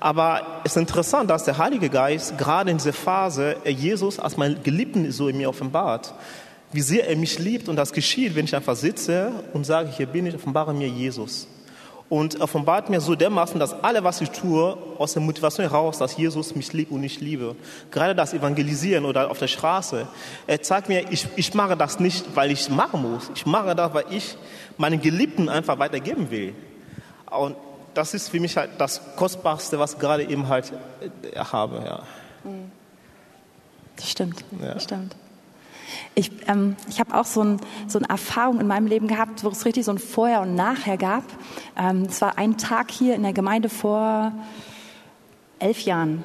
[0.00, 4.60] Aber es ist interessant, dass der Heilige Geist gerade in dieser Phase Jesus als mein
[4.64, 6.12] Geliebten so in mir offenbart
[6.72, 10.06] wie sehr er mich liebt und das geschieht, wenn ich einfach sitze und sage, hier
[10.06, 11.48] bin ich, offenbare mir Jesus.
[12.08, 16.16] Und offenbart mir so dermaßen, dass alle, was ich tue, aus der Motivation heraus, dass
[16.16, 17.56] Jesus mich liebt und ich liebe.
[17.90, 20.06] Gerade das Evangelisieren oder auf der Straße.
[20.46, 23.28] Er zeigt mir, ich, ich mache das nicht, weil ich machen muss.
[23.34, 24.36] Ich mache das, weil ich
[24.76, 26.54] meinen Geliebten einfach weitergeben will.
[27.28, 27.56] Und
[27.94, 30.72] das ist für mich halt das Kostbarste, was ich gerade eben halt
[31.32, 31.82] äh, habe.
[31.84, 32.02] Ja.
[33.96, 34.44] Das stimmt.
[34.60, 34.74] Ja.
[34.74, 35.16] Das stimmt.
[36.14, 39.48] Ich, ähm, ich habe auch so, ein, so eine Erfahrung in meinem Leben gehabt, wo
[39.48, 41.24] es richtig so ein Vorher und Nachher gab.
[41.78, 44.32] Ähm, es war ein Tag hier in der Gemeinde vor
[45.58, 46.24] elf Jahren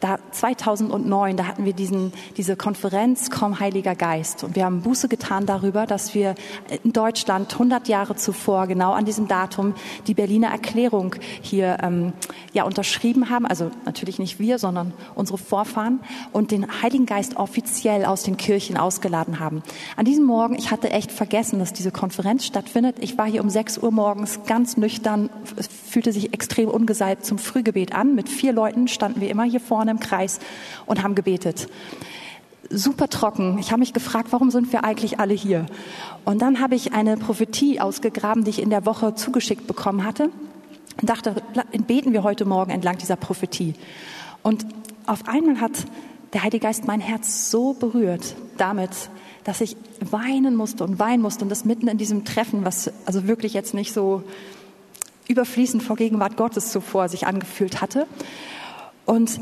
[0.00, 5.08] da 2009, da hatten wir diesen, diese Konferenz Komm Heiliger Geist und wir haben Buße
[5.08, 6.34] getan darüber, dass wir
[6.82, 9.74] in Deutschland 100 Jahre zuvor genau an diesem Datum
[10.06, 12.14] die Berliner Erklärung hier ähm,
[12.54, 16.00] ja unterschrieben haben, also natürlich nicht wir, sondern unsere Vorfahren
[16.32, 19.62] und den Heiligen Geist offiziell aus den Kirchen ausgeladen haben.
[19.96, 22.96] An diesem Morgen, ich hatte echt vergessen, dass diese Konferenz stattfindet.
[23.00, 27.38] Ich war hier um 6 Uhr morgens ganz nüchtern, es fühlte sich extrem ungesalbt zum
[27.38, 28.14] Frühgebet an.
[28.14, 30.38] Mit vier Leuten standen wir immer hier vorne im Kreis
[30.86, 31.68] und haben gebetet.
[32.68, 33.58] Super trocken.
[33.58, 35.66] Ich habe mich gefragt, warum sind wir eigentlich alle hier?
[36.24, 40.30] Und dann habe ich eine Prophetie ausgegraben, die ich in der Woche zugeschickt bekommen hatte
[41.00, 41.34] und dachte,
[41.86, 43.74] beten wir heute Morgen entlang dieser Prophetie.
[44.42, 44.66] Und
[45.06, 45.72] auf einmal hat
[46.32, 48.90] der Heilige Geist mein Herz so berührt damit,
[49.44, 53.26] dass ich weinen musste und weinen musste und das mitten in diesem Treffen, was also
[53.26, 54.22] wirklich jetzt nicht so
[55.28, 58.06] überfließend vor Gegenwart Gottes zuvor sich angefühlt hatte.
[59.06, 59.40] Und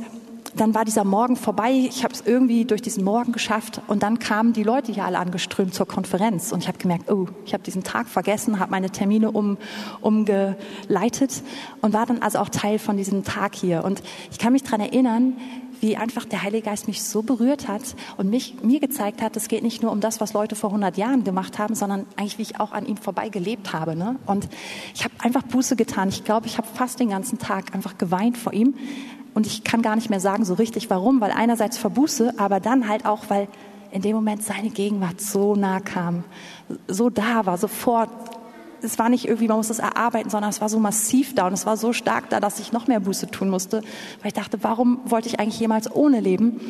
[0.56, 1.70] dann war dieser Morgen vorbei.
[1.70, 3.80] Ich habe es irgendwie durch diesen Morgen geschafft.
[3.86, 6.52] Und dann kamen die Leute hier alle angeströmt zur Konferenz.
[6.52, 9.58] Und ich habe gemerkt, oh, ich habe diesen Tag vergessen, habe meine Termine um,
[10.00, 11.42] umgeleitet
[11.80, 13.84] und war dann also auch Teil von diesem Tag hier.
[13.84, 15.36] Und ich kann mich daran erinnern,
[15.80, 17.82] wie einfach der Heilige Geist mich so berührt hat
[18.16, 20.96] und mich, mir gezeigt hat, es geht nicht nur um das, was Leute vor 100
[20.96, 23.96] Jahren gemacht haben, sondern eigentlich, wie ich auch an ihm vorbei gelebt habe.
[23.96, 24.16] Ne?
[24.26, 24.48] Und
[24.94, 26.08] ich habe einfach Buße getan.
[26.08, 28.74] Ich glaube, ich habe fast den ganzen Tag einfach geweint vor ihm,
[29.34, 32.88] und ich kann gar nicht mehr sagen so richtig warum, weil einerseits verbuße, aber dann
[32.88, 33.46] halt auch, weil
[33.92, 36.24] in dem Moment seine Gegenwart so nah kam,
[36.88, 38.10] so da war, sofort.
[38.82, 41.52] Es war nicht irgendwie, man muss das erarbeiten, sondern es war so massiv da und
[41.52, 43.82] es war so stark da, dass ich noch mehr Buße tun musste,
[44.20, 46.60] weil ich dachte, warum wollte ich eigentlich jemals ohne leben?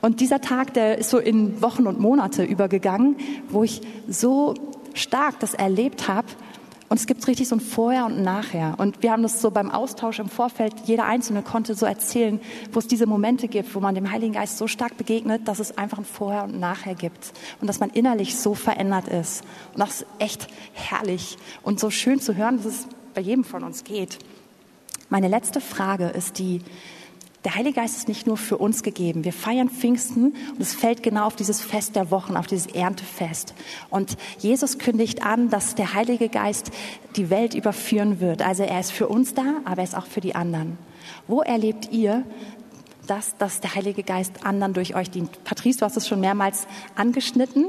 [0.00, 3.16] Und dieser Tag, der ist so in Wochen und Monate übergegangen,
[3.48, 4.54] wo ich so
[4.94, 6.28] stark das erlebt habe,
[6.90, 8.74] und es gibt richtig so ein Vorher und ein Nachher.
[8.78, 12.40] Und wir haben das so beim Austausch im Vorfeld, jeder Einzelne konnte so erzählen,
[12.72, 15.78] wo es diese Momente gibt, wo man dem Heiligen Geist so stark begegnet, dass es
[15.78, 17.32] einfach ein Vorher und ein Nachher gibt.
[17.60, 19.44] Und dass man innerlich so verändert ist.
[19.72, 23.62] Und das ist echt herrlich und so schön zu hören, dass es bei jedem von
[23.62, 24.18] uns geht.
[25.10, 26.60] Meine letzte Frage ist die,
[27.44, 29.24] der Heilige Geist ist nicht nur für uns gegeben.
[29.24, 33.54] Wir feiern Pfingsten und es fällt genau auf dieses Fest der Wochen, auf dieses Erntefest.
[33.88, 36.70] Und Jesus kündigt an, dass der Heilige Geist
[37.16, 38.42] die Welt überführen wird.
[38.42, 40.76] Also er ist für uns da, aber er ist auch für die anderen.
[41.26, 42.24] Wo erlebt ihr,
[43.06, 45.42] dass, dass der Heilige Geist anderen durch euch dient?
[45.42, 47.64] Patrice, du hast es schon mehrmals angeschnitten,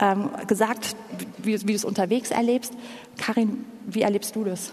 [0.00, 0.96] ähm, gesagt,
[1.38, 2.72] wie, wie du es unterwegs erlebst.
[3.16, 4.72] Karin, wie erlebst du das?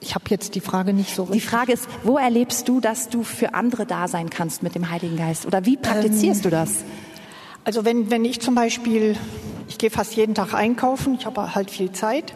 [0.00, 1.42] Ich habe jetzt die Frage nicht so richtig.
[1.42, 4.90] Die Frage ist, wo erlebst du, dass du für andere da sein kannst mit dem
[4.90, 5.44] Heiligen Geist?
[5.46, 6.84] Oder wie praktizierst ähm, du das?
[7.64, 9.16] Also wenn, wenn ich zum Beispiel,
[9.68, 12.34] ich gehe fast jeden Tag einkaufen, ich habe halt viel Zeit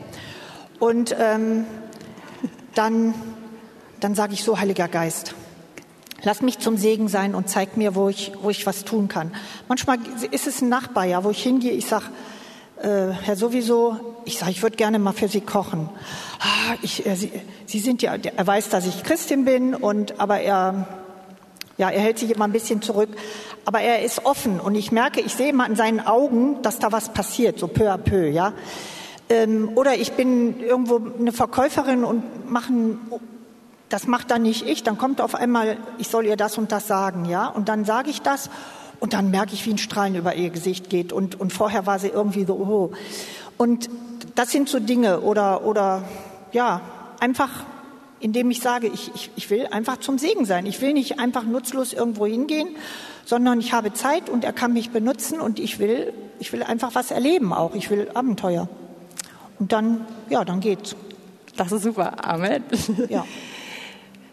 [0.78, 1.64] und ähm,
[2.74, 3.14] dann,
[4.00, 5.34] dann sage ich so, Heiliger Geist,
[6.22, 9.32] lass mich zum Segen sein und zeig mir, wo ich, wo ich was tun kann.
[9.68, 9.98] Manchmal
[10.32, 12.06] ist es ein Nachbar, ja, wo ich hingehe, ich sage,
[12.82, 15.88] äh, Herr sowieso, ich sage, ich würde gerne mal für Sie kochen.
[16.40, 17.30] Ah, ich, äh, Sie,
[17.66, 20.86] Sie sind ja, er weiß, dass ich Christin bin und aber er,
[21.78, 23.10] ja, er hält sich immer ein bisschen zurück.
[23.64, 26.90] Aber er ist offen und ich merke, ich sehe mal in seinen Augen, dass da
[26.90, 28.52] was passiert, so peu à peu, ja.
[29.28, 32.98] Ähm, oder ich bin irgendwo eine Verkäuferin und machen,
[33.88, 36.88] das macht dann nicht ich, dann kommt auf einmal, ich soll ihr das und das
[36.88, 37.46] sagen, ja.
[37.46, 38.50] Und dann sage ich das
[39.02, 41.12] und dann merke ich, wie ein Strahlen über ihr Gesicht geht.
[41.12, 42.92] Und, und vorher war sie irgendwie so, oh.
[43.56, 43.90] Und
[44.36, 46.04] das sind so Dinge oder, oder
[46.52, 46.80] ja,
[47.18, 47.50] einfach,
[48.20, 50.66] indem ich sage, ich, ich, ich will einfach zum Segen sein.
[50.66, 52.68] Ich will nicht einfach nutzlos irgendwo hingehen,
[53.24, 56.94] sondern ich habe Zeit und er kann mich benutzen und ich will, ich will einfach
[56.94, 57.74] was erleben auch.
[57.74, 58.68] Ich will Abenteuer.
[59.58, 60.94] Und dann, ja, dann geht's.
[61.56, 62.24] Das ist super.
[62.24, 62.62] Amen.
[63.08, 63.26] Ja.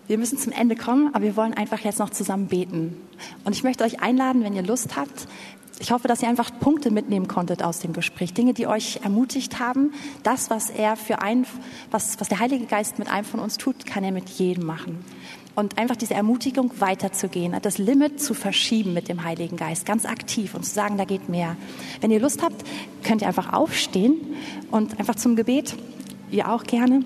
[0.10, 2.98] Wir müssen zum Ende kommen, aber wir wollen einfach jetzt noch zusammen beten.
[3.44, 5.28] Und ich möchte euch einladen, wenn ihr Lust habt,
[5.78, 9.60] ich hoffe, dass ihr einfach Punkte mitnehmen konntet aus dem Gespräch, Dinge, die euch ermutigt
[9.60, 9.94] haben.
[10.24, 11.46] Das, was er für ein,
[11.92, 15.06] was, was der Heilige Geist mit einem von uns tut, kann er mit jedem machen.
[15.54, 20.56] Und einfach diese Ermutigung weiterzugehen, das Limit zu verschieben mit dem Heiligen Geist, ganz aktiv
[20.56, 21.56] und zu sagen, da geht mehr.
[22.02, 22.66] Wenn ihr Lust habt,
[23.04, 24.16] könnt ihr einfach aufstehen
[24.72, 25.76] und einfach zum Gebet,
[26.32, 27.04] ihr auch gerne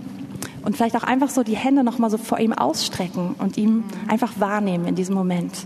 [0.64, 3.84] und vielleicht auch einfach so die Hände noch mal so vor ihm ausstrecken und ihm
[4.08, 5.66] einfach wahrnehmen in diesem Moment.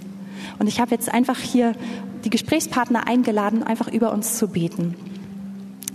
[0.60, 1.74] Und ich habe jetzt einfach hier
[2.24, 4.96] die Gesprächspartner eingeladen, einfach über uns zu beten.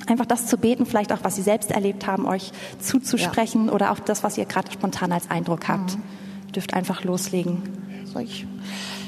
[0.07, 3.73] Einfach das zu beten, vielleicht auch, was sie selbst erlebt haben, euch zuzusprechen ja.
[3.73, 5.97] oder auch das, was ihr gerade spontan als Eindruck habt.
[5.97, 6.53] Mhm.
[6.53, 7.63] Dürft einfach loslegen.
[8.05, 8.47] Soll ich?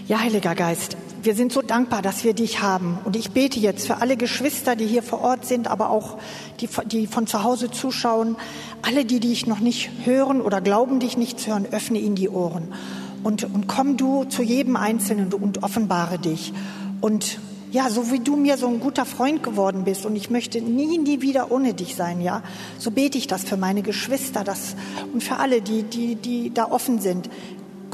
[0.07, 2.99] Ja, Heiliger Geist, wir sind so dankbar, dass wir dich haben.
[3.07, 6.19] Und ich bete jetzt für alle Geschwister, die hier vor Ort sind, aber auch
[6.61, 8.37] die, die von zu Hause zuschauen,
[8.83, 12.29] alle, die dich noch nicht hören oder glauben, dich nicht zu hören, öffne ihnen die
[12.29, 12.75] Ohren.
[13.23, 16.53] Und, und komm du zu jedem Einzelnen und offenbare dich.
[17.01, 17.39] Und
[17.73, 20.99] ja, so wie du mir so ein guter Freund geworden bist und ich möchte nie,
[20.99, 22.43] nie wieder ohne dich sein, ja,
[22.79, 24.77] so bete ich das für meine Geschwister das,
[25.15, 27.31] und für alle, die, die, die da offen sind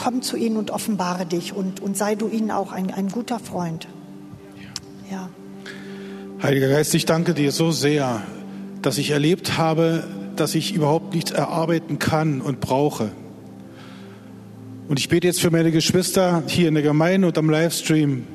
[0.03, 3.39] komm zu ihnen und offenbare dich und, und sei du ihnen auch ein, ein guter
[3.39, 3.87] Freund.
[5.11, 5.29] Ja.
[6.43, 8.23] Heiliger Geist, ich danke dir so sehr,
[8.81, 10.05] dass ich erlebt habe,
[10.37, 13.11] dass ich überhaupt nichts erarbeiten kann und brauche.
[14.89, 18.27] Und ich bete jetzt für meine Geschwister hier in der Gemeinde und am Livestream.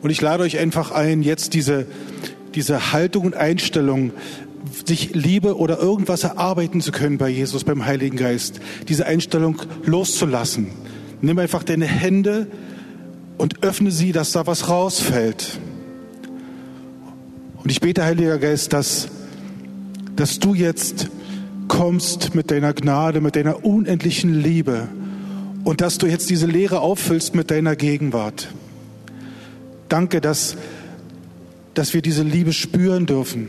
[0.00, 1.86] Und ich lade euch einfach ein, jetzt diese,
[2.54, 4.12] diese Haltung und Einstellung,
[4.86, 10.68] sich Liebe oder irgendwas erarbeiten zu können bei Jesus, beim Heiligen Geist, diese Einstellung loszulassen
[11.22, 12.46] Nimm einfach deine Hände
[13.38, 15.58] und öffne sie, dass da was rausfällt.
[17.62, 19.08] Und ich bete, Heiliger Geist, dass,
[20.16, 21.10] dass du jetzt
[21.68, 24.88] kommst mit deiner Gnade, mit deiner unendlichen Liebe
[25.64, 28.48] und dass du jetzt diese Leere auffüllst mit deiner Gegenwart.
[29.88, 30.56] Danke, dass,
[31.74, 33.48] dass wir diese Liebe spüren dürfen.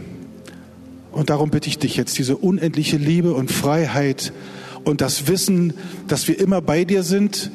[1.12, 4.34] Und darum bitte ich dich jetzt, diese unendliche Liebe und Freiheit
[4.84, 5.74] und das Wissen,
[6.08, 7.52] dass wir immer bei dir sind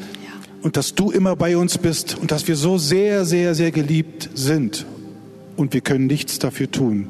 [0.62, 4.30] und dass du immer bei uns bist und dass wir so sehr, sehr, sehr geliebt
[4.34, 4.86] sind.
[5.56, 7.08] Und wir können nichts dafür tun.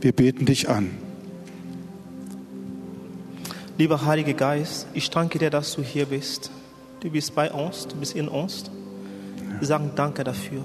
[0.00, 0.90] Wir beten dich an.
[3.78, 6.50] Lieber Heiliger Geist, ich danke dir, dass du hier bist.
[7.00, 8.64] Du bist bei uns, du bist in uns.
[9.58, 10.62] Wir sagen Danke dafür.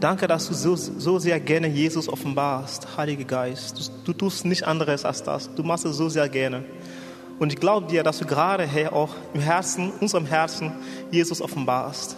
[0.00, 3.78] Danke, dass du so, so sehr gerne Jesus offenbarst, Heiliger Geist.
[3.78, 5.54] Du, du tust nichts anderes als das.
[5.54, 6.64] Du machst es so sehr gerne.
[7.40, 10.72] Und ich glaube dir, dass du gerade, Herr, auch im Herzen, unserem Herzen,
[11.10, 12.14] Jesus offenbarst.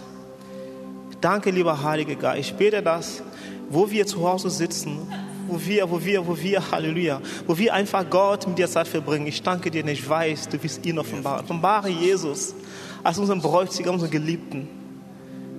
[1.21, 2.49] Danke, lieber Heiliger Geist.
[2.49, 3.23] Ich bete, dass,
[3.69, 4.99] wo wir zu Hause sitzen,
[5.47, 9.25] wo wir, wo wir, wo wir, Halleluja, wo wir einfach Gott mit dir Zeit verbringen.
[9.25, 11.45] Ich danke dir, ich weiß, du wirst ihn offenbaren.
[11.45, 12.53] Offenbare Jesus
[13.01, 14.67] als unseren Bräutigam, unseren Geliebten.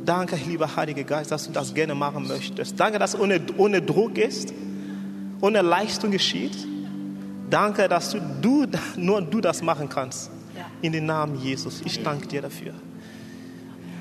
[0.05, 2.79] Danke, lieber Heiliger Geist, dass du das gerne machen möchtest.
[2.79, 4.53] Danke, dass es ohne, ohne Druck ist,
[5.41, 6.53] ohne Leistung geschieht.
[7.55, 10.29] Danke, dass du, du nur du das machen kannst.
[10.83, 11.83] In den Namen Jesus.
[11.85, 12.73] Ich danke dir dafür.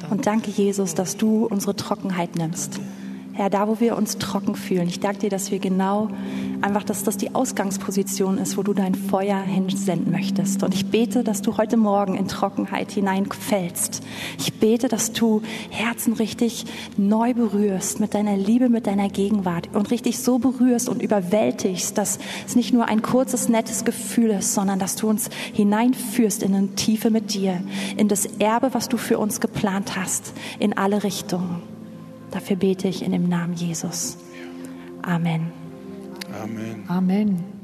[0.09, 2.79] Und danke, Jesus, dass du unsere Trockenheit nimmst.
[3.35, 6.09] Herr, da wo wir uns trocken fühlen, ich danke dir, dass wir genau
[6.61, 10.61] einfach, dass das die Ausgangsposition ist, wo du dein Feuer hinsenden möchtest.
[10.61, 14.03] Und ich bete, dass du heute Morgen in Trockenheit hineinfällst.
[14.37, 15.41] Ich bete, dass du
[15.71, 16.65] Herzen richtig
[16.95, 22.19] neu berührst mit deiner Liebe, mit deiner Gegenwart und richtig so berührst und überwältigst, dass
[22.45, 26.75] es nicht nur ein kurzes, nettes Gefühl ist, sondern dass du uns hineinführst in eine
[26.75, 27.63] Tiefe mit dir,
[27.97, 31.72] in das Erbe, was du für uns geplant hast, in alle Richtungen.
[32.33, 34.17] Dafür bete ich in dem Namen Jesus.
[35.03, 35.51] Amen.
[36.41, 36.83] Amen.
[36.87, 37.62] Amen.